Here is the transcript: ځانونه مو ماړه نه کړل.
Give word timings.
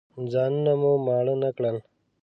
ځانونه 0.31 0.71
مو 0.81 0.91
ماړه 1.05 1.35
نه 1.41 1.49
کړل. 1.55 1.77